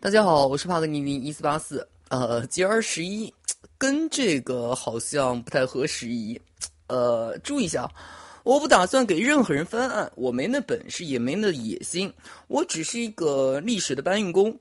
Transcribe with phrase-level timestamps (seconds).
[0.00, 1.84] 大家好，我是帕格尼尼一四八四。
[2.08, 3.34] 呃，节儿十一，
[3.76, 6.40] 跟这个好像不太合时宜。
[6.86, 7.90] 呃，注意一下，
[8.44, 12.12] 我不打算给任何人翻案，我没那本事，也没那野心，
[12.46, 14.56] 我只是一个历史的搬运工，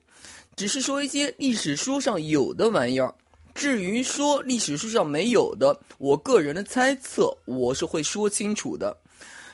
[0.56, 3.14] 只是说一些历史书上有的玩意儿。
[3.54, 8.98] 至于说历史书上没有的，我个人的猜测，我是会说清楚的。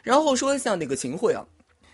[0.01, 1.45] 然后说一下那个秦桧啊。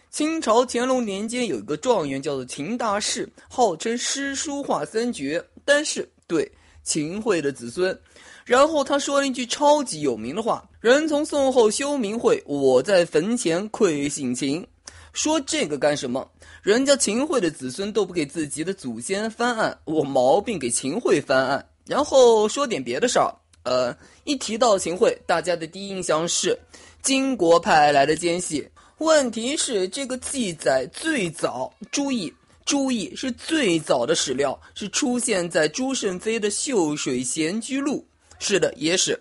[0.10, 6.52] 清朝乾隆年间有一个状元叫做秦大士，号称诗书画三绝，但是对
[6.84, 7.98] 秦桧的子孙。
[8.44, 14.66] 然后他说了一句超级有名的话：“人从宋后休明讳，我在坟前愧姓秦。”
[15.14, 16.28] 说这个干什么？
[16.64, 21.64] 人家秦桧的子孙都不给自己的祖先翻案，我毛病给秦桧翻案。
[21.86, 23.32] 然后说点别的事儿。
[23.64, 26.58] 呃，一提到秦桧，大家的第一印象是
[27.04, 28.68] 金国派来的奸细。
[29.00, 32.34] 问题是这个记载最早，注意
[32.66, 38.06] 注意，是最早的史料是出现在朱胜非的《秀水闲居录》。
[38.46, 39.18] 是的，野史，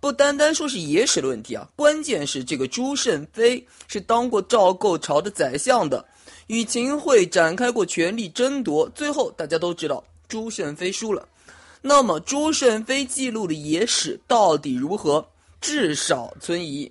[0.00, 6.04] 不单单说是野史的问题啊，关键是这个朱胜非是当过赵构朝的宰相的，
[6.48, 11.28] 与秦桧展开过权力争夺，最后大家都知道朱胜非输了。
[11.80, 15.28] 那么朱胜非记录的野史到底如何？
[15.60, 16.90] 至少存疑。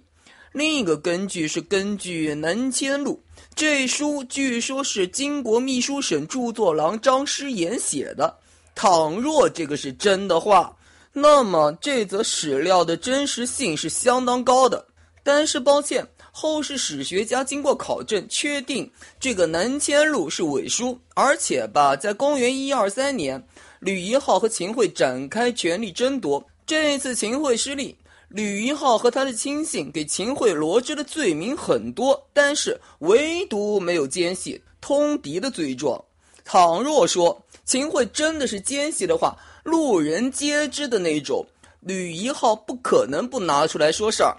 [0.53, 3.23] 另一个根据是根据《南迁录》
[3.55, 8.37] 这书，据说是金国秘书省著作郎张师言写的。
[8.75, 10.75] 倘若这个是真的话，
[11.13, 14.85] 那么这则史料的真实性是相当高的。
[15.23, 18.91] 但是抱歉，后世史学家经过考证，确定
[19.21, 23.41] 这个《南迁录》是伪书，而且吧，在公元一二三年，
[23.79, 27.95] 吕夷号和秦桧展开权力争夺，这一次秦桧失利。
[28.33, 36.01] 吕夷号和他的亲信给秦桧罗织的罪名很多，但是唯独没有奸细通敌的罪状。
[36.45, 41.45] 倘若说秦桧真的是奸细的话，路人皆知的那种，
[41.81, 44.37] 吕夷号不可能不拿出来说事儿。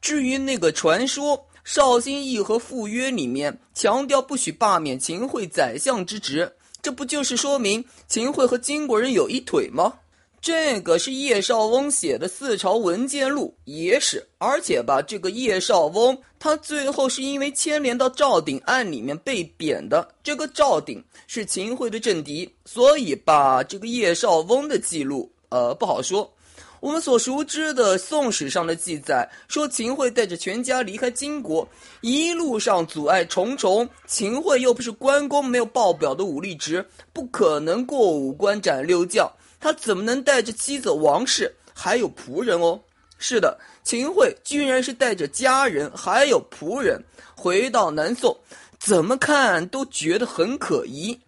[0.00, 9.94] 至于那个传说，绍兴议和赴约里面强调不许罢免秦桧宰相之职，这不就是说明秦桧和金国人有一腿吗？
[10.40, 20.08] 这个是叶绍翁写的《四朝文件录》，野史，而且吧，这个叶绍翁他最后是因为牵连到赵鼎案里面被贬的。
[20.22, 26.32] 这个赵鼎是秦桧的政敌，所以吧，这个叶绍翁的记录，呃，不好说。
[26.80, 31.68] 我们所熟知的《宋史》上的记载说，秦桧带着全家离开金国，
[32.02, 33.88] 一路上阻碍重重。
[34.06, 39.28] 秦桧又不是关公，没有报表的武力值，不可能过五关斩六将。
[39.60, 42.80] 他怎么能带着妻子王氏还有仆人哦？
[43.18, 47.02] 是的，秦桧居然是带着家人还有仆人
[47.34, 48.38] 回到南宋，
[48.78, 51.18] 怎么看都觉得很可疑。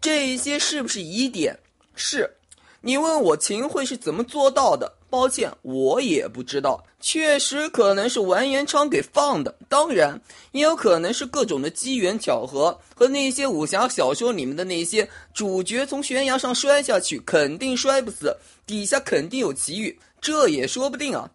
[0.00, 1.58] 这些是不是疑点？
[1.94, 2.36] 是。
[2.80, 4.92] 你问我秦桧是怎么做到的？
[5.10, 6.82] 抱歉，我也不知道。
[7.00, 10.20] 确实可能是完颜昌给放的，当然
[10.52, 21.30] 也有可能是各种的机缘巧合，和那些武侠小说里面的那些主角从悬崖上摔下去，肯定摔不死，底下肯定有奇遇，这也说不定啊。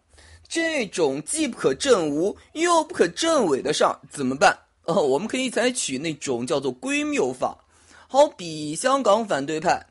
[0.48, 4.56] 这种既不可证无又不可证伪的事儿怎么办？
[4.86, 7.58] 哦，我们可以采取那种叫做归谬法，
[8.06, 9.84] 好比香港反对派。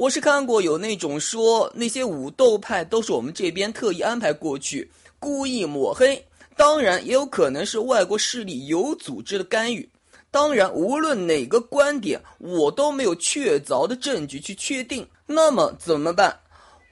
[0.00, 6.24] 我是看过有那种说那些武斗派都是我们这边特意安排过去，故意抹黑。
[6.56, 9.86] 当然也有可能是外国势力有组织的干预。
[10.30, 15.06] 当然，无论哪个观点，我都没有确凿的证据去确定。
[15.26, 16.34] 那么怎么办？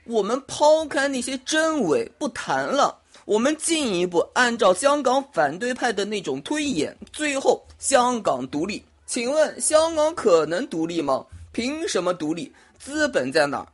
[0.05, 2.95] 我们抛开那些真伪不谈了，
[3.25, 8.85] 我们进一步按照香港反对派的那种推演，最后香港独立。
[9.07, 11.25] 请问香港可能独立吗？
[11.51, 12.53] 凭什么独立？
[12.79, 13.69] 资本在哪儿？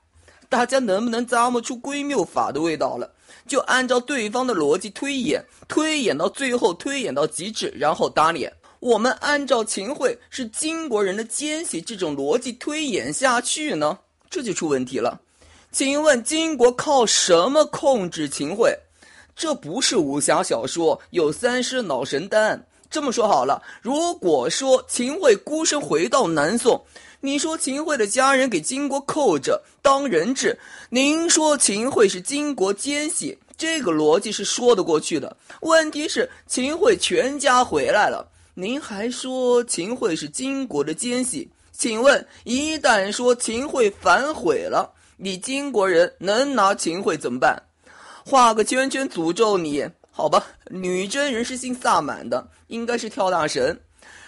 [0.48, 3.10] 大家能不能咂摸出归谬法的味道了？
[3.46, 8.52] 就按照对方的逻辑推演，推演到最后，推演到极致，然后打脸。
[8.80, 13.98] 我们按照秦桧是金国人的奸细这种逻辑推演下去呢，
[14.30, 15.20] 这就出问题了。
[15.72, 18.78] 请问金国靠什么控制秦桧？
[19.34, 22.66] 这不是武侠小说，有三尸脑神丹。
[22.94, 26.80] 这么说好了，如果说秦桧孤身回到南宋。
[27.22, 30.56] 你说秦桧的家人给金国扣着当人质，
[30.90, 35.36] 您说秦桧是金国奸细，这个逻辑是说得过去的。
[35.62, 41.50] 问题是秦桧全家回来了，您还说秦桧是金国的奸细？
[41.72, 47.60] 请问一旦说秦桧反悔了，你金国人能拿秦桧怎么办？
[48.24, 49.84] 画个圈圈诅咒你？
[50.16, 53.76] 好吧，女真人是信萨满的，应该是跳大神。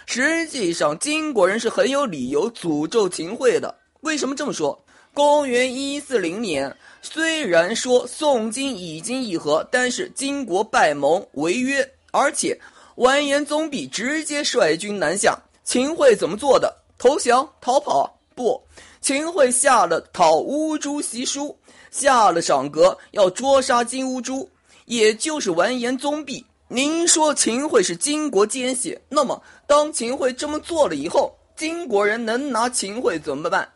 [0.05, 3.73] 实际上，金国人是很有理由诅咒秦桧的。
[4.00, 4.85] 为什么这么说？
[5.15, 12.61] 公元一四零年，虽然说宋金已经议和，但是金国败盟违约，而且
[12.97, 15.39] 完颜宗弼直接率军南下。
[15.62, 16.77] 秦桧怎么做的？
[16.99, 18.12] 投降、逃跑？
[18.35, 18.61] 不，
[19.00, 21.56] 秦桧下了讨乌珠檄书，
[21.93, 24.50] 下了赏格，要捉杀金乌珠，
[24.87, 26.44] 也就是完颜宗弼。
[26.69, 33.69] 您说秦桧是金国奸细，那么当秦桧这么做了以后，金国人能拿秦桧怎么办？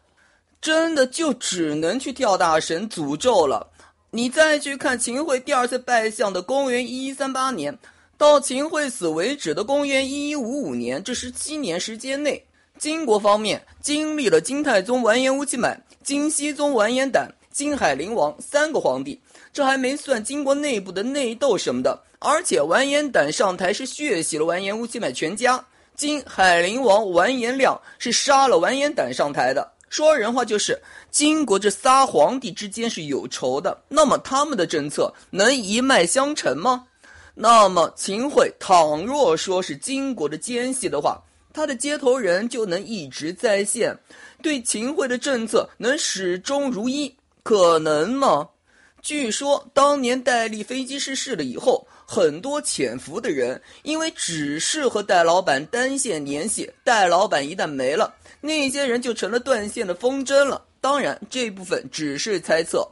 [0.60, 3.68] 真的就只能去跳大神诅咒了。
[4.10, 7.78] 你再去看秦桧第二次拜相的公元一一三八年，
[8.18, 12.44] 到秦桧死为止的公元一一五五年，这十七年时间内，
[12.76, 19.20] 金国方面经历了金太宗完颜乌鸡满、金熙宗完颜亶、金海陵王三个皇帝，
[19.52, 22.02] 这还没算金国内部的内斗什么的。
[22.18, 25.64] 而且完颜亶上台是血洗了完颜乌鸡买全家，
[25.94, 29.72] 金海陵王完颜亮是杀了完颜亶上台的。
[29.88, 30.80] 说人话就是，
[31.10, 33.82] 金国这仨皇帝之间是有仇的。
[33.88, 36.86] 那么他们的政策能一脉相承吗？
[37.34, 41.20] 那么秦桧倘若说是金国的奸细的话，
[41.52, 43.96] 他的接头人就能一直在线，
[44.42, 48.46] 对秦桧的政策能始终如一，可能吗？
[49.02, 51.86] 据说当年戴笠飞机失事了以后。
[52.12, 60.60] 很多潜伏的人，因为只是和戴老板单线联系，戴老板一旦没了，那些人就成了断线的风筝了。
[60.80, 62.84] 当然，这部分只是猜测。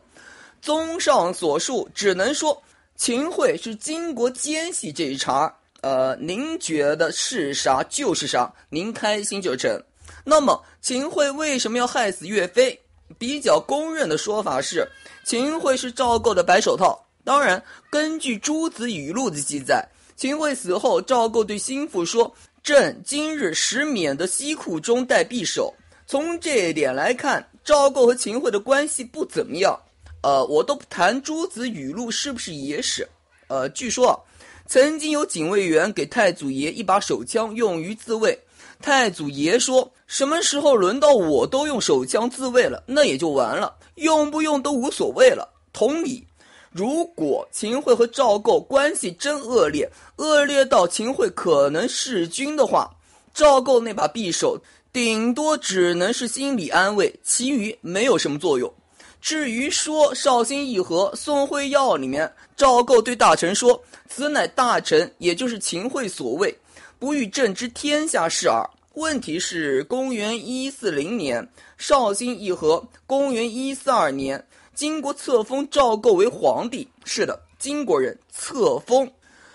[0.63, 2.63] 综上所述，只能说
[2.95, 5.53] 秦桧是金国奸细这一茬。
[5.81, 9.83] 呃，您觉得是啥就是啥，您开心就成。
[10.23, 12.81] 那么，秦桧为什么要害死岳飞？
[13.19, 14.87] 比较公认的说法是，
[15.29, 16.99] 秦桧是赵构的白手套。
[17.23, 19.87] 当然，根据《诸子语录》的记载，
[20.17, 22.35] 秦桧死后，赵构对心腹说
[22.65, 25.75] ：“朕今日使免得西库中带匕首。”
[26.09, 29.79] 从这一点来看，赵构和秦桧的关系不怎么样。
[30.23, 33.07] 呃，我都不谈《诸子语录》是不是野史。
[33.49, 34.25] 呃，据说，
[34.67, 38.39] 曾经有警卫员给太祖爷一把手枪用于自卫，
[38.81, 46.25] 太祖爷说：“什么时候轮到我都用手枪自卫了，那也就完了，用不用都无所谓了。”同理。
[46.71, 52.91] 如果秦桧和赵构关系真恶劣，恶劣到秦桧可能弑君的话，
[53.33, 54.61] 赵构那把匕首
[54.93, 58.73] 顶多只能是心理安慰，其余没有什么作用。
[59.21, 66.57] 至于说绍兴议和宋会要里面，赵构对大臣说：“此乃大臣，也就是秦桧所谓，
[66.99, 68.63] 不欲朕知天下事耳。”
[68.99, 74.45] 问题是公元一四零年绍兴议和，公元一四二年。
[74.75, 79.09] 金国册封赵构为皇帝，是的，金国人册封，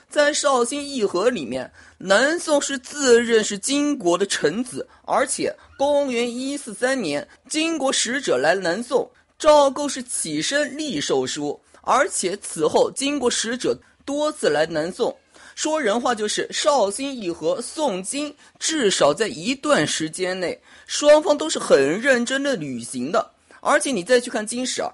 [0.09, 15.13] 在绍兴议和里面，南宋是自认是金国的臣子，而且公元一四三年，金国使者来南宋，赵构是起身立受书，而且此后金国使者多次来南宋，
[15.55, 24.91] 说人话就是绍兴议和，宋金至少在一段时间内，双方都是很认真的履行的，而且你再去看金史啊。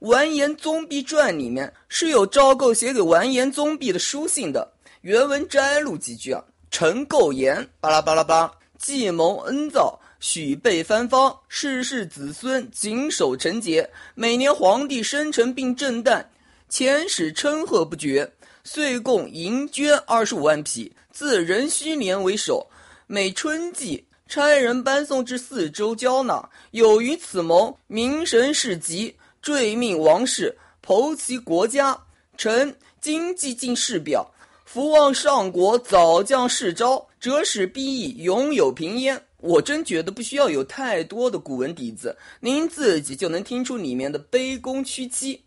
[0.00, 4.72] 完颜宗弼传里面是有赵构写给完颜宗弼的书信的，
[5.02, 13.88] 原文摘录几句啊：臣构言，巴拉巴拉巴，计谋恩造，许备藩方，世世子孙谨守臣节。
[14.16, 16.24] 每年皇帝生辰并正旦，
[16.68, 18.28] 遣使称贺不绝，
[18.64, 22.66] 岁贡银绢二十五万匹，自壬戌年为首，
[23.06, 26.48] 每春季差人搬送至四周交纳。
[26.70, 29.14] 有于此谋，民神事急。
[29.42, 31.98] 坠命王室，剖其国家，
[32.36, 34.32] 臣今既进士表，
[34.64, 39.20] 福望上国早降世昭，折使必役永有平焉。
[39.38, 45.42] 我真觉得不需要有太多的古文底子，您自己就能听出里面的卑躬屈膝。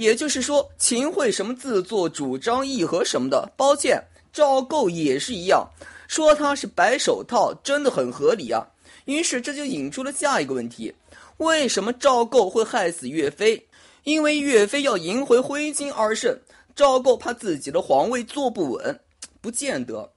[0.00, 4.02] 也就是说，秦桧什么自作主张议和什么的，抱歉，
[4.32, 5.68] 赵构也是一样，
[6.08, 8.66] 说他是白手套，真的很合理啊。
[9.04, 10.94] 于是这就引出了下一个问题。
[11.36, 13.62] 为什么赵构会害死岳飞？
[14.04, 16.34] 因为岳飞要赢回徽钦二圣，
[16.74, 19.00] 赵构怕自己的皇位坐不稳。
[19.42, 20.10] 不见得。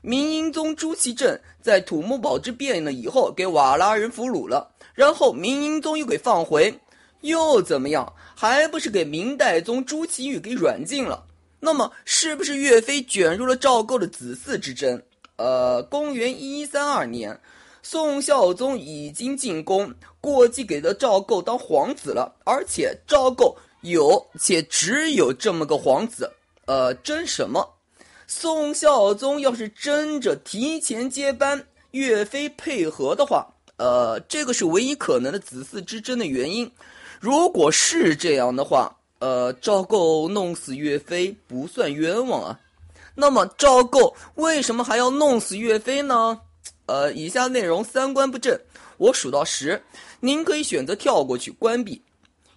[0.00, 6.76] 明英宗朱祁镇在土木堡之变了以后，给瓦剌人俘虏了，然后明英宗又给放回，
[7.22, 8.12] 又怎么样？
[8.36, 11.24] 还不是给明代宗朱祁钰给软禁了？
[11.60, 15.02] 那么，是不是岳飞卷入了赵构的子嗣之争？
[15.36, 17.38] 呃，公元一三二年。
[17.82, 26.30] 宋孝宗已经进宫，过继给了赵构当皇子了，而且赵构有且只有这么个皇子，
[26.66, 27.66] 呃，争什么？
[28.26, 33.46] 宋孝宗要是争着提前接班，岳飞配合的话，
[33.78, 36.70] 呃，这个是唯一可能的子嗣之争的原因。
[37.20, 42.60] 如果是这样的话，呃，赵构弄死岳飞不算冤枉啊。
[43.14, 46.40] 那么赵构为什么还要弄死岳飞呢？
[46.86, 48.58] 呃，以下内容三观不正，
[48.96, 49.82] 我数到十，
[50.20, 52.00] 您可以选择跳过去关闭。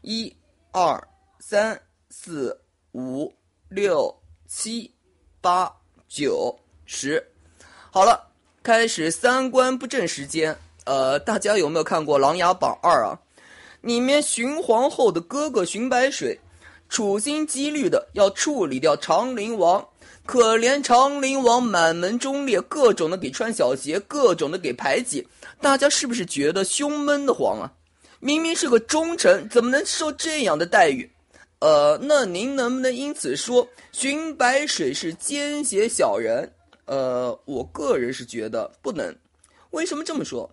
[0.01, 0.33] 一、
[0.71, 1.07] 二、
[1.39, 2.55] 三、四、
[2.91, 3.33] 五、
[3.69, 4.15] 六、
[4.47, 4.93] 七、
[5.41, 5.71] 八、
[6.07, 7.25] 九、十。
[7.89, 8.27] 好了，
[8.61, 10.55] 开始三观不正时间。
[10.85, 13.19] 呃，大家有没有看过《琅琊榜二》啊？
[13.81, 16.39] 里面荀皇后的哥哥荀白水，
[16.87, 19.85] 处心积虑的要处理掉长陵王。
[20.23, 25.27] 可怜长陵王满门忠烈，各种的给穿小鞋，各种的给排挤。
[25.59, 27.73] 大家是不是觉得胸闷的慌啊？
[28.19, 31.11] 明明是个忠臣，怎么能受这样的待遇？
[31.57, 36.51] 呃，那您能不能因此说荀白水是奸邪小人？
[36.85, 39.15] 呃，我个人是觉得不能。
[39.71, 40.49] 为什么这么说？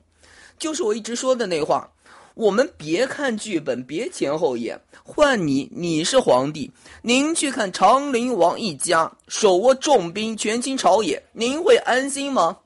[0.59, 1.91] 就是我一直说的那话。
[2.39, 4.81] 我们别看剧本，别前后演。
[5.03, 6.71] 换你，你是皇帝，
[7.03, 12.57] 您去看长陵王一家手握重兵权倾朝野，您会安心吗？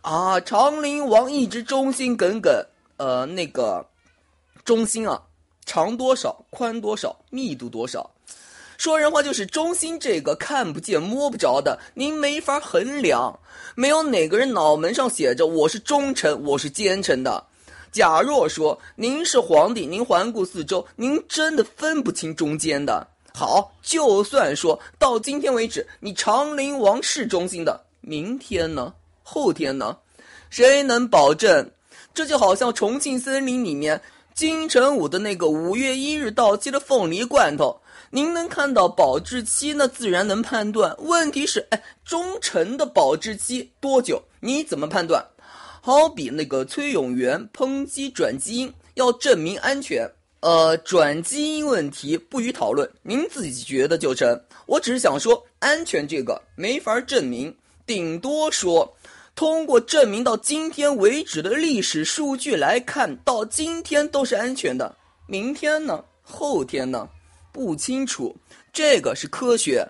[0.00, 2.64] 啊，长陵王一直忠心耿耿，
[2.96, 3.86] 呃，那个
[4.64, 5.22] 忠心啊，
[5.66, 8.10] 长多少，宽多少，密度多少？
[8.78, 13.38] 说人话就是忠心，这个看不见摸不着的，您没法衡量。
[13.74, 17.44] 没有哪个人脑门上写着我是忠臣，我是奸臣的。
[17.90, 23.06] 假若说您是皇帝，您环顾四周，您真的分不清中间的。
[23.34, 28.92] 好，就算说到今天为止，你长陵王是中心的，明天呢？
[29.22, 29.96] 后天呢？
[30.50, 31.70] 谁能保证？
[32.14, 34.00] 这就好像重庆森林里面
[34.34, 37.80] 金城武的那个五月一日到期的凤梨罐头，
[38.10, 40.96] 您能看到保质期，那自然能判断。
[40.98, 44.20] 问题是，哎，忠诚的保质期多久？
[44.40, 45.24] 你怎么判断？
[45.90, 50.06] 好比那个崔永元抨击转基因，要证明安全。
[50.40, 54.38] 呃，转基因问题不予讨论，您自己觉得就成。
[54.66, 58.94] 我只是想说，安全这个没法证明，顶多说
[59.34, 64.94] 通过证明到今天为止的历史数据来看，到今天都是安全的。
[65.26, 66.04] 明天呢？
[66.20, 67.08] 后天呢？
[67.50, 68.36] 不清楚。
[68.74, 69.88] 这个是科学，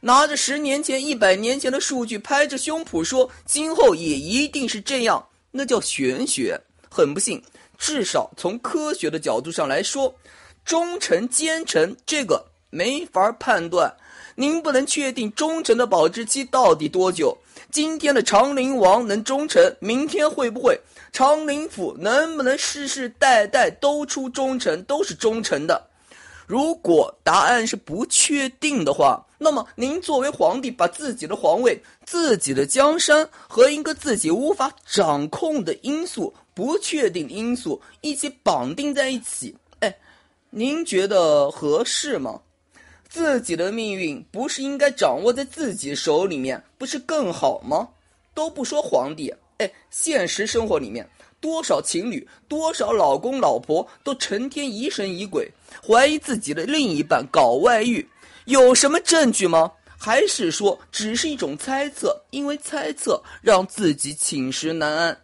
[0.00, 5.24] 拿着十年前、一百年前的数据拍着胸脯说，今后也一定是这样。
[5.56, 6.60] 那叫玄学，
[6.90, 7.42] 很不幸，
[7.78, 10.14] 至少从科学的角度上来说，
[10.64, 13.96] 忠臣奸臣这个没法判断。
[14.34, 17.36] 您不能确定忠臣的保质期到底多久。
[17.70, 20.78] 今天的长陵王能忠臣，明天会不会
[21.10, 25.88] 长陵府能不能世世代代都出忠臣，都是忠臣的？
[26.46, 39.94] 如果答案是不确定的话，那么您作为皇帝，把自己的皇位、自己的江山和一个自己无法掌控的因素、不确定因素一起绑定在一起，哎，
[40.50, 42.40] 您觉得合适吗？
[43.08, 47.88] 自己的命运不是应该掌握在自己手里面，不是更好吗？
[48.34, 51.08] 都不说皇帝，哎，现实生活里面。
[51.38, 55.48] 多少情侣，多少老公老婆都成天疑神疑鬼，
[55.86, 58.06] 怀疑自己的另一半搞外遇，
[58.46, 59.70] 有什么证据吗？
[59.98, 62.20] 还是说只是一种猜测？
[62.30, 65.18] 因为猜测让自己寝食难安。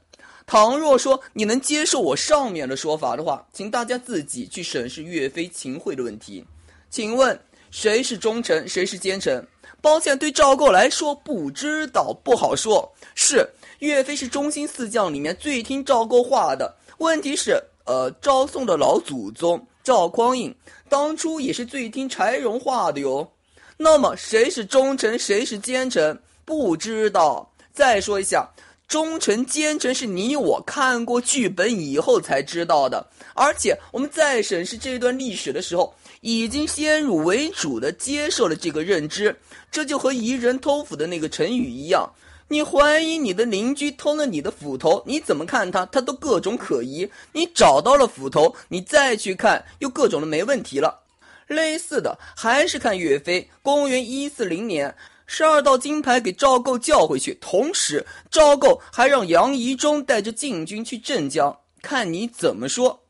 [0.46, 6.44] 倘若说你能接受我上面的说法的话，请大家自己去审视岳飞秦桧的问题。
[6.90, 7.38] 请问
[7.70, 9.46] 谁是忠臣，谁是奸臣？
[9.80, 12.92] 抱歉，对赵构来说不知道，不好说。
[13.14, 13.48] 是。
[13.78, 16.72] 岳飞是中兴四将里面最听赵构话的。
[16.98, 20.54] 问题是，呃，赵宋的老祖宗赵匡胤
[20.92, 23.32] 当初也是最听柴荣话的哟。
[23.78, 26.20] 那么谁是忠臣，谁是奸臣？
[26.44, 27.50] 不知道。
[27.72, 28.46] 再说一下，
[28.86, 33.08] 忠臣奸臣是你我看过剧本以后才知道的。
[33.34, 39.34] 而且我们在审视这段历史的时候，已经先入为主的接受了这个认知。
[39.70, 42.06] 这就和疑人偷斧的那个成语一样。
[42.52, 47.10] 你怀疑你的邻居偷了你的斧头，你怎么看他，他都各种可疑。
[47.32, 51.02] 你找到了斧头，你再去看，又各种的没问题了。
[51.46, 53.48] 类似的，还是看岳飞。
[53.62, 54.94] 公元一四零年，
[55.24, 63.00] 十二道金牌给赵构叫回去，同时赵构还让杨仪忠带着禁军去镇江，看你怎么说。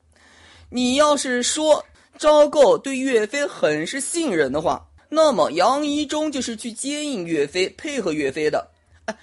[0.70, 1.84] 你要是说
[2.16, 8.68] 赵构对岳飞很是信任的话，那么杨仪忠就是去接应岳飞，配合岳飞的。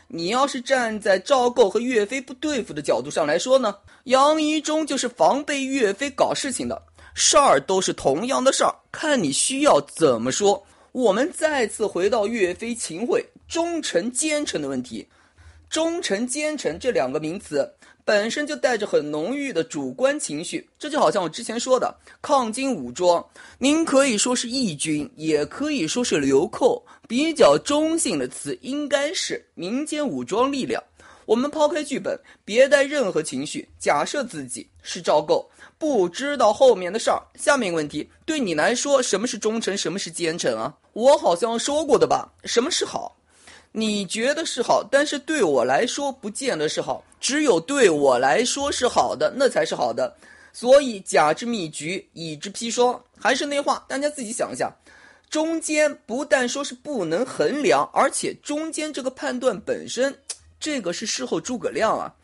[0.08, 6.82] 你要是站在赵构和岳飞不对付的角度上来说呢，杨仪中就是防备岳飞搞事情的，
[7.14, 10.66] 事儿都是同样的事儿，看你需要怎么说。
[10.92, 15.08] 我们再次回到岳飞秦桧忠臣奸臣的问题，
[15.70, 17.76] 忠臣、奸臣这两个名词
[18.10, 23.24] 本身就带着很浓郁的主观情绪，这就好像我之前说的抗金武装，
[23.60, 30.84] 您可以说是义军，也可以说是流寇，比较中性的词应该是民间武装力量。
[31.28, 35.48] 我们抛开剧本，别带任何情绪，假设自己是赵构，
[35.78, 37.22] 不知道后面的事儿。
[37.36, 40.76] 下面一个问题，对你来说，什么是忠臣，什么是奸臣啊？
[40.94, 42.28] 我好像说过的吧？
[42.44, 43.16] 什么是好？
[43.72, 47.04] 你觉得是好，但是对我来说不见得是好。
[47.20, 50.16] 只有对我来说是好的，那才是好的。
[50.52, 53.00] 所以甲之蜜橘，乙之砒霜。
[53.20, 54.74] 还是那话，大家自己想一下。
[55.30, 60.18] 中间不但说是不能衡量，而且中间这个判断本身，
[60.60, 62.16] 这个是事后诸葛亮啊。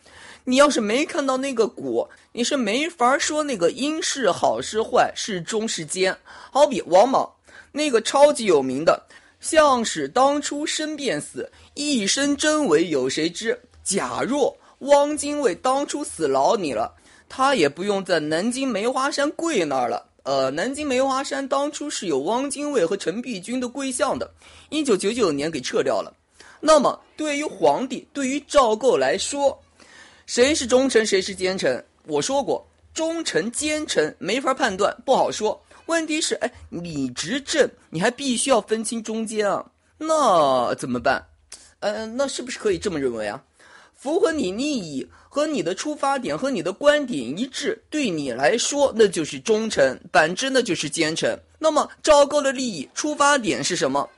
[0.45, 6.17] 你要是没看到那个果，你是没法说那个因是好是坏，是忠是奸。
[6.51, 7.31] 好比王莽
[7.71, 9.03] 那个超级有名的。
[9.45, 13.55] 项使当初生便死，一生真伪有谁知？
[13.83, 16.91] 假若汪精卫当初死牢你了，
[17.29, 20.03] 他也不用在南京梅花山跪那儿了。
[20.23, 24.33] 呃，南京梅花山当初是有汪精卫和陈璧君的跪像的，
[24.69, 26.11] 一九九九年给撤掉了。
[26.59, 29.61] 那么，对于皇帝，对于赵构来说，
[30.25, 31.85] 谁是忠臣，谁是奸臣？
[32.07, 35.61] 我说过，忠臣奸臣没法判断，不好说。
[35.87, 39.65] 问题是，哎，你执政，你还必须要分清中间啊，
[39.97, 41.23] 那怎么办？
[41.79, 43.41] 呃，那是不是可以这么认为啊？
[43.93, 51.37] 符合你利益和你的出发点和你的观点一致，对你来说那就是忠臣，反之那就是奸臣。
[51.59, 54.09] 那么赵构的利益出发点是什么？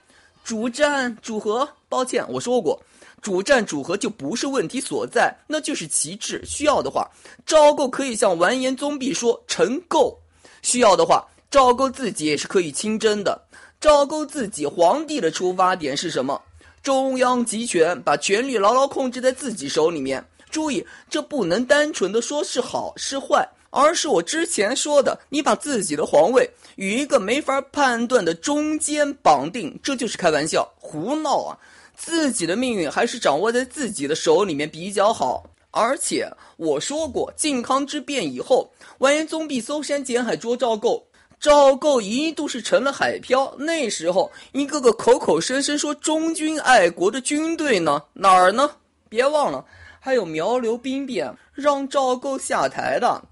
[0.44, 1.68] 主战主和？
[1.90, 2.82] 抱歉，我说过，
[3.22, 6.42] 主战主和就不是问题所在，那就是旗帜。
[6.46, 7.10] 需要的话，
[7.46, 10.18] 赵构可以向完颜宗弼说臣构。
[10.62, 11.28] 需要的话。
[11.50, 13.42] 赵构自己也是可以亲征的。
[13.80, 16.42] 赵构自己皇帝的出发点是什么？
[16.84, 20.26] 中央集权，把权力牢牢控制在自己手里面。
[20.50, 31.58] 注意，这不能单纯的说是好是坏，而是我之前说的，你把自己的皇位与一个没法判断的中间绑定，这就是开玩笑、胡闹啊！
[31.96, 35.44] 自己的命运还是掌握在自己的手里面比较好。
[35.72, 41.07] 而且我说过，靖康之变以后，完颜宗弼搜山捡海捉赵构。
[41.40, 48.70] 赵构一度是成了海漂，那时候一个个口口声声说忠君爱国的军队呢，哪儿呢？
[49.08, 49.64] 别忘了，
[50.00, 53.24] 还有苗刘兵变让赵构下台的。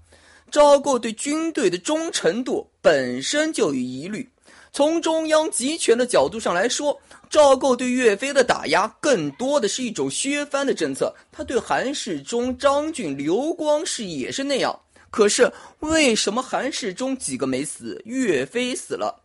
[0.50, 4.30] 赵构对军队的忠诚度本身就有疑虑。
[4.72, 11.12] 从中央集权的角度上来说，赵构对岳飞的打压更多的是一种削藩的政策。
[11.32, 14.78] 他对韩世忠、张俊、刘光世也是那样。
[15.16, 19.22] 可是为什么韩世忠几个没死，岳飞死了？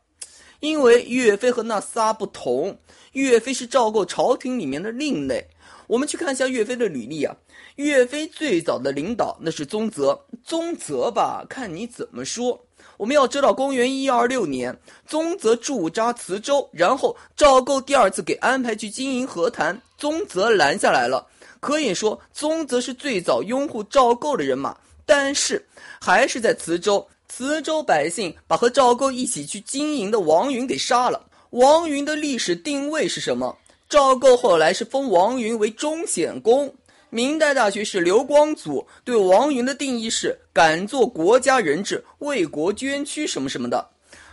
[0.62, 2.80] 因为岳飞和那仨不同，
[3.12, 5.46] 岳飞是赵构朝廷里面的另类。
[5.88, 7.36] 我们去看一下岳飞的履历啊，
[7.76, 12.66] 岳飞最早的领导那是宗泽，宗泽吧，看你怎么说。
[12.96, 21.28] 我们要知道，公元一二六年，宗泽驻扎磁州，然后赵构第二次给安排去经营和谈，宗泽拦下来了。
[21.60, 24.78] 可以说，宗泽是最早拥护赵构的人马。
[25.06, 25.66] 但是，
[26.00, 31.28] 还是在磁州，磁州百姓把和赵构一起去经营的王云给杀了。
[31.52, 33.58] 王云的历史定位是什么？
[33.90, 36.74] 赵构后来是封王云为忠显公。
[37.10, 43.90] 明代大学士刘光祖对王云的定义是敢做国家人质，为国捐躯什么什么的。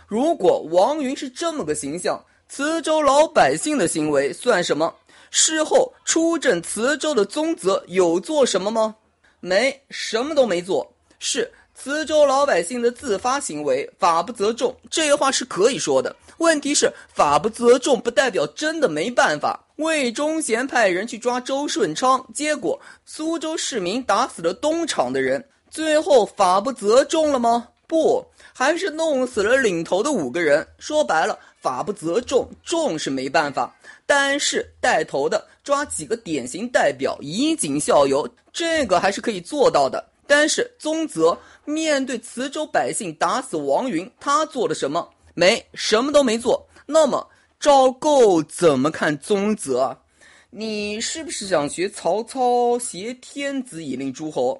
[0.07, 4.95] 如果王云是这么个形象，磁州老百姓的行为算什么？
[5.29, 8.95] 事后出镇磁州的宗泽有做什么吗？
[9.39, 14.75] 没什么都没做，是磁州老百姓的自发行为，法不责众。
[14.89, 16.15] 这话是可以说的。
[16.39, 19.59] 问题是法不责众，不代表真的没办法。
[19.77, 27.69] 魏忠贤派人去抓周顺昌，结果苏州市民打死了东厂的人，最后法不责众了吗？
[27.87, 30.67] 不，还是弄死了领头的五个人。
[30.77, 33.73] 说白了，法不责众，众是没办法。
[34.05, 40.03] 但是带头的抓几个典型代表，以儆效尤，这个还是可以做到的。
[40.25, 45.07] 但是宗泽面对磁州百姓打死王云，他做了什么？
[45.35, 46.67] 没什么都没做。
[46.87, 47.29] 那么
[47.59, 49.95] 赵构怎么看宗泽？
[50.49, 54.59] 你是不是想学曹操挟天子以令诸侯？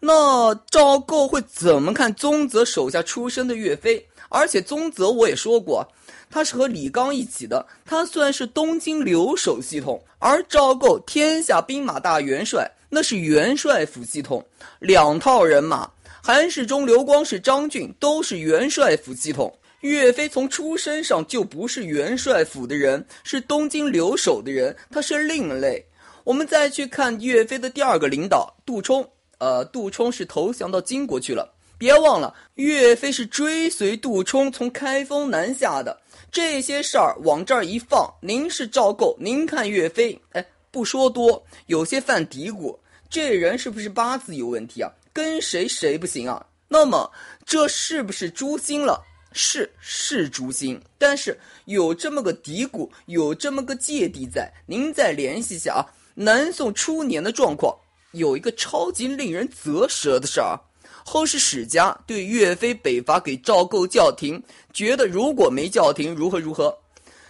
[0.00, 4.02] 那赵构会怎么看宗泽手下出身的岳飞？
[4.28, 5.86] 而且宗泽我也说过。
[6.28, 14.44] 他是和李纲一起的，他算是东京留守系统，而赵构天下兵马大元帅，那是元帅府系统，
[14.80, 15.88] 两套人马。
[16.22, 19.56] 韩世忠、刘光世、张俊都是元帅府系统。
[19.80, 25.86] 岳飞从出身上就不是元帅府的人，是东京留守的人，他是另类。
[26.24, 29.08] 我们再去看岳飞的第二个领导杜充，
[29.38, 31.54] 呃，杜充是投降到金国去了。
[31.78, 36.00] 别忘了，岳飞是追随杜充从开封南下的。
[36.32, 42.76] 这些事儿往这儿一放，您是赵构，您看岳飞，哎，不说多，有些犯嘀咕，
[43.08, 44.90] 这人是不是八字有问题啊？
[45.12, 46.44] 跟谁谁不行啊？
[46.68, 47.10] 那么
[47.44, 49.02] 这是不是诛心了？
[49.32, 54.50] 是是诛心，但是有这么个嘀咕，有这么个芥蒂在。
[54.66, 55.84] 您再联系一下啊，
[56.14, 57.76] 南宋初年的状况，
[58.12, 60.58] 有一个超级令人啧舌的事儿。
[61.04, 66.76] 后世史家对岳飞北伐给赵构叫停，觉得如果没叫停，如何如何，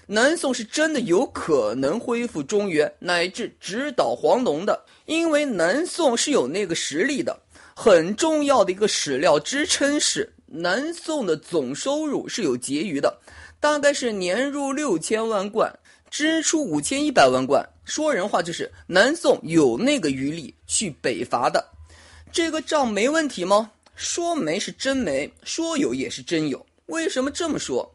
[0.06, 7.38] 南宋是真的有可能恢复中原乃至直捣黄龙的，因为南宋是有那个实力的。
[7.74, 13.18] 很重要的一个史料支撑是，南宋的总收入是有结余的，
[13.60, 15.70] 大概是年入六千万贯，
[16.08, 17.68] 支出五千一百万贯。
[17.84, 21.75] 说人话就是南宋有那个余力去北伐的。
[22.32, 23.70] 这个账没问题吗？
[23.94, 26.64] 说没是真没，说有也是真有。
[26.86, 27.90] 为什么这么说？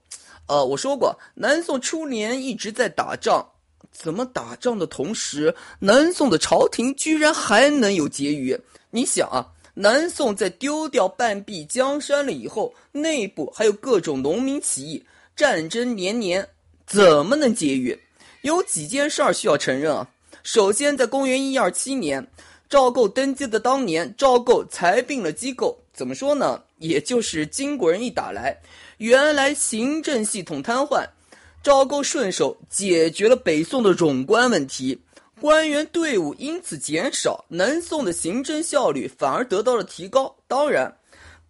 [0.48, 3.48] 呃，我说过，南宋初年一直在打仗，
[3.92, 8.60] 怎么打仗的同时，南宋的朝廷居然还能有结余？
[8.90, 16.50] 你想啊，南宋在丢掉半壁江山了以后，内部还有各种农民起义，战争连年，
[16.88, 17.98] 怎么能结余？
[18.42, 20.10] 有几件事儿需要承认啊。
[20.42, 22.28] 首先，在公元一二七年。
[22.72, 26.64] 赵构登基的当年，赵构裁并了机构，怎么说呢？
[26.78, 28.58] 也就是金国人一打来，
[28.96, 31.06] 原来行政系统瘫痪，
[31.62, 34.98] 赵构顺手解决了北宋的冗官问题，
[35.42, 40.34] 官员队伍因此减少，南宋的行政效率反而得到了提高。
[40.48, 40.98] 当然，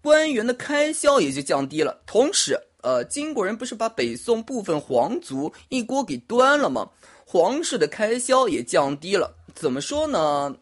[0.02, 2.02] 官员的开销也就降低了。
[2.08, 6.90] 同时，呃，金国人不是把北宋部分皇族一锅给端了吗？
[7.28, 9.32] 皇室的开销也降低了。
[9.54, 10.56] 怎么说呢？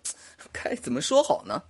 [0.61, 1.61] 该怎么说好呢？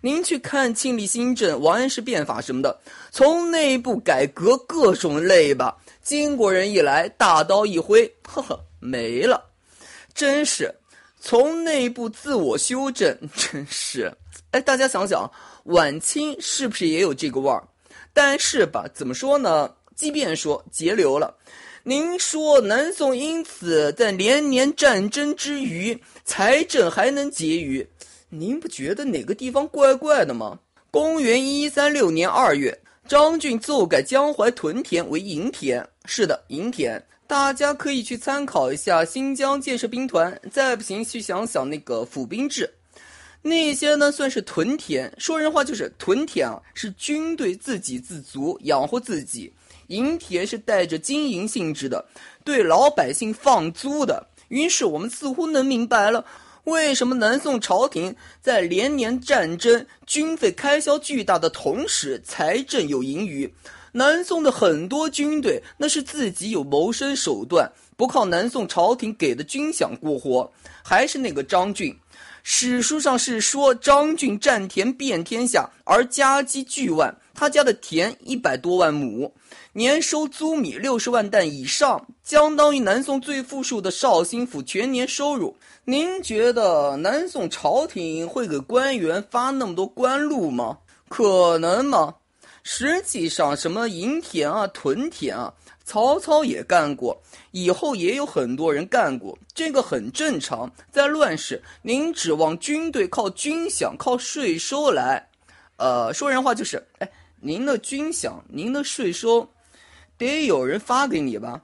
[0.00, 2.78] 您去看庆历新政、王安石变法什么的，
[3.10, 5.76] 从内部改革各种类吧。
[6.02, 9.42] 金国人一来，大刀一挥，呵呵，没了。
[10.12, 10.72] 真是
[11.18, 14.12] 从内部自我修正， 真是。
[14.50, 15.30] 哎，大家想想，
[15.64, 17.66] 晚清是不是也有这个味儿？
[18.12, 19.74] 但是吧，怎么说呢？
[19.96, 21.34] 即便说节流了，
[21.82, 27.88] 您说南宋因此在连年战争之余，财政还能结余？
[28.36, 30.58] 您不觉得哪个地方怪怪的吗？
[30.90, 35.86] 公元一三六年二月，张俊奏改江淮屯田为营田。
[36.04, 40.36] 是的，营田，大家可以去参考一下新疆建设兵团。
[40.50, 42.68] 再不行，去想想那个府兵制，
[43.40, 45.12] 那些呢算是屯田。
[45.16, 49.48] 说人话就是屯田啊，是军队自给自足，养活自己；
[49.86, 52.04] 营田是带着经营性质的，
[52.42, 54.26] 对老百姓放租的。
[54.48, 56.26] 于是我们似乎能明白了。
[56.64, 63.52] 为什么南宋朝廷在连年战争、军费开销巨大的同时，财政有盈余？
[63.92, 70.50] 南宋的很多军队那是自己有谋生手段，不靠南宋朝廷给的军饷过活。
[70.82, 71.94] 还是那个张俊，
[72.42, 79.32] 史书上是说张俊占田遍天下，而家积巨万，他家的田一百多万亩。
[79.74, 85.56] 年收租米六十万担以上，相当于南宋最富庶的绍兴府全年收入。
[85.86, 90.78] 您觉得南宋朝廷会给官员发那么多官禄吗？
[91.10, 92.14] 可能吗？
[92.62, 95.52] 实际上，什么营田啊、屯田啊，
[95.84, 97.20] 曹操也干过，
[97.50, 100.72] 以后也有很多人干过，这个很正常。
[100.90, 105.28] 在乱世，您指望军队靠军饷、靠税收来，
[105.76, 109.46] 呃，说人话就是，哎，您的军饷、您的税收。
[110.16, 111.60] 得有人发给你吧，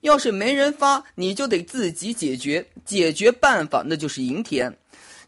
[0.00, 2.66] 要是没人发，你就得自己解决。
[2.84, 4.72] 解决办法那就是银田。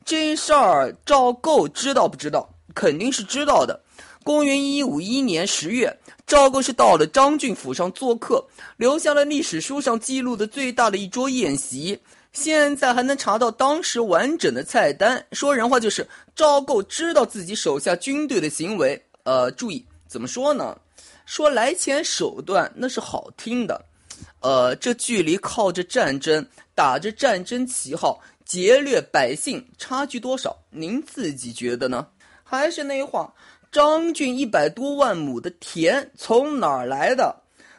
[0.05, 2.49] 这事儿赵构知道不知道？
[2.75, 3.79] 肯定是知道的。
[4.25, 5.95] 公元一五一年十月，
[6.27, 8.45] 赵构是到了张俊府上做客，
[8.77, 11.99] 留下了历史书上记录的最大的一桌宴席。
[12.33, 15.23] 现在还能查到当时完整的菜单。
[15.33, 19.01] 说人话就是赵构知道自己手下军队的行为。
[19.25, 20.77] 呃，注意怎么说呢？
[21.27, 23.85] 说来钱手段那是好听的，
[24.42, 30.57] 呃，这距离靠着战争打着战争旗号劫掠百姓差距多少？
[30.70, 32.07] 您自己觉得呢？
[32.42, 33.33] 还是那话，
[33.70, 37.35] 张俊一百多万亩的田从哪儿来的？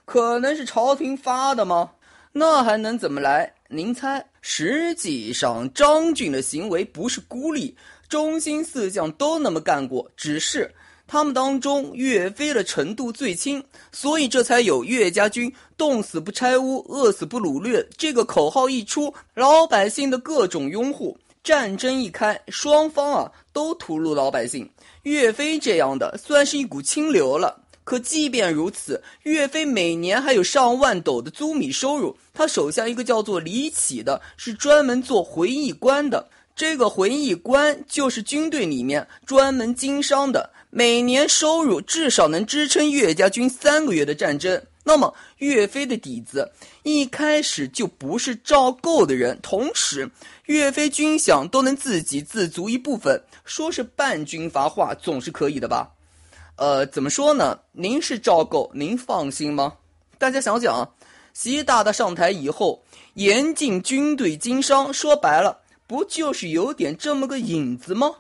[0.06, 1.92] 可能是朝廷发的吗？
[2.32, 3.54] 那还能怎么来？
[3.68, 4.26] 您猜？
[4.42, 7.78] 实际上，张俊的行为不是孤立，
[8.10, 10.74] 中心四将都那么干过，只是。
[11.14, 24.68] 他们当中，岳飞的程度最轻，所以这才有岳家军冻死不拆屋，饿死不掳掠这个口号一出，老百姓的各种拥护，战争一开，双方啊都屠戮老百姓。
[25.04, 27.62] 岳飞这样的算是一股清流了。
[27.84, 32.18] 可即便如此，岳飞每年还有上万斗的租米收入。
[32.34, 36.28] 他手下一个叫做李启的，是专门做回忆官的。
[36.56, 44.62] 这个回忆官就是军队里面专门经商的，每年收入至少能支撑岳家军三个月的战争。
[44.84, 46.52] 那么，岳飞的底子
[46.84, 50.12] 一开始就不是赵构的人，同时，
[50.46, 55.90] 岳飞军饷都能自给自足一部分，说是半军阀化总是可以的吧？
[56.58, 57.58] 呃，怎么说呢？
[57.72, 59.74] 您是赵构，您放心吗？
[60.20, 60.90] 大家想想啊，
[61.34, 62.84] 习大大上台以后，
[63.16, 68.16] 严禁军队经商，说白了，不就是有点这么个影子吗？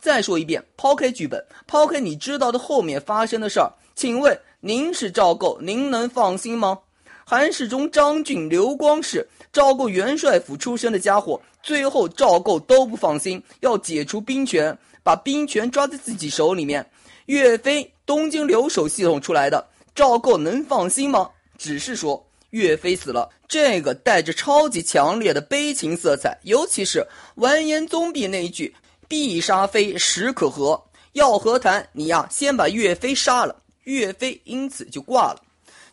[0.00, 4.38] 再说一遍，抛开剧本，抛开你知道的后面发生的事儿，请问。
[4.66, 6.78] 您是赵构，您能放心吗？
[7.26, 16.90] 韩世忠、张俊、刘光世，赵构元帅府出身的家伙，最后赵构都不放心，要解除兵权，把兵权抓在自己手里面。
[17.26, 21.28] 岳飞东京留守系统出来的，赵构能放心吗？
[21.58, 22.23] 只是说
[22.54, 28.72] 岳飞死了，这个带着超级强烈的悲情色彩，尤其是完颜宗弼那一句
[29.08, 30.80] “必杀非，时可和”，
[31.14, 33.60] 要和谈，你呀，先把岳飞杀了。
[33.82, 35.42] 岳飞因此就挂了，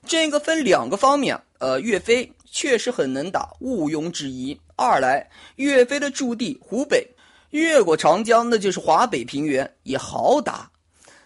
[0.06, 4.56] 这个分两个方面，呃，岳飞确实很能打，毋庸置疑。
[4.76, 7.08] 二来，岳飞的驻地湖北，
[7.50, 10.71] 越过长江那就是华北平原，也好打。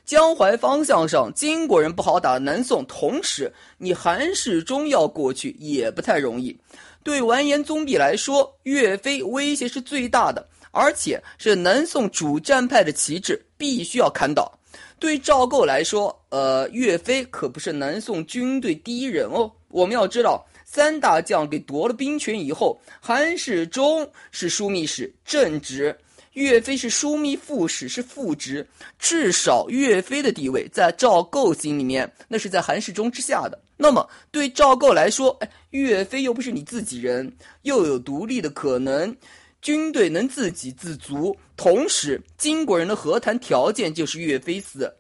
[0.06, 6.56] 江淮方向上，金国人不好打，南宋同时，你韩世忠要过去也不太容易。
[7.04, 14.52] 对完颜宗弼来说，岳飞威胁是最大的，而且是南宋主战派的旗帜，必须要砍倒。
[15.00, 19.52] 对赵构来说，呃，岳飞可不是南宋军队第一人哦。
[19.70, 25.98] 我们要知道，三大将给夺了兵权以后，韩世忠是枢密使正直，
[26.36, 28.66] 岳飞是枢密副使是副职。
[28.98, 33.60] 至少岳飞的地位在赵构心里面，那是在韩世忠之下的。
[33.76, 37.30] 那么对赵构来说，哎，岳飞又不是你自己人，
[37.64, 39.14] 又有独立的可能。
[39.62, 44.94] 军队能自给自足，同时金国人的和谈条件就是岳飞死。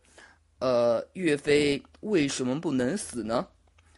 [0.59, 3.45] 呃，岳飞为什么不能死呢？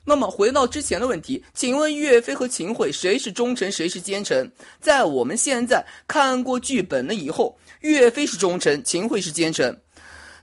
[0.10, 4.50] 那么回到之前的问题，请问岳飞和秦桧谁是忠臣，谁是奸臣？
[4.80, 9.78] 在我们现在看过剧本了以后，岳飞是忠臣，秦桧是奸臣。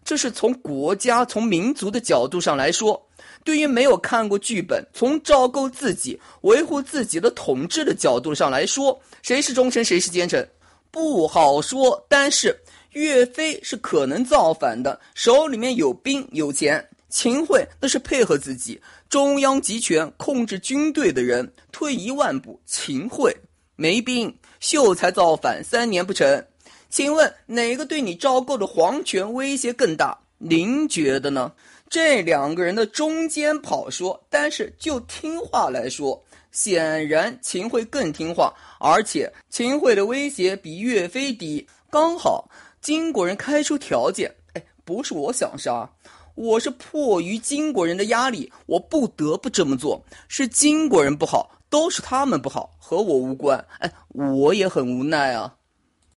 [0.04, 3.02] 这是从国家、从民族的角度上来说。
[3.42, 10.46] 对于没有看过剧本，从赵构自己维护自己的统治的角度上来说，谁是忠臣，谁是奸臣，
[10.90, 12.04] 不好说。
[12.06, 12.54] 但是
[12.92, 16.86] 岳飞是可能造反的，手里面有兵有钱。
[17.14, 21.48] 秦桧那是配合自己，中央集权控制军队的人。
[21.70, 23.32] 退一万步，秦桧
[23.76, 26.44] 没兵，秀才造反三年不成。
[26.90, 30.18] 请问哪个对你赵构的皇权威胁更大？
[30.38, 31.52] 您觉得呢？
[31.88, 41.64] 这两个人的中间跑说，但是就听话来说，显然秦桧更听话，而且秦桧的威胁比岳飞低。
[41.90, 42.50] 刚好
[42.80, 45.88] 金国人开出条件，哎，不是我想杀，
[46.34, 50.04] 我是迫于金国人的压力，我不得不这么做。
[50.28, 53.64] 是金国人不好，都是他们不好，和我无关。
[53.78, 55.54] 哎，我也很无奈啊。